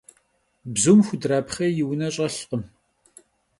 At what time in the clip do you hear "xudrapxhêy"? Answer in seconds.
1.07-1.71